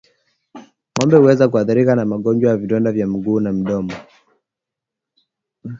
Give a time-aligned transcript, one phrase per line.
[0.95, 3.91] Ngombe huweza kuathirika na magonjwa ya vidonda vya miguu na midomo